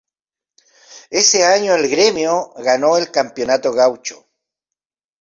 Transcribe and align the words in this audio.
Ese 1.11 1.43
año 1.45 1.75
el 1.75 1.87
Gremio 1.87 2.53
ganó 2.57 2.97
el 2.97 3.11
Campeonato 3.11 3.71
Gaúcho. 3.71 4.27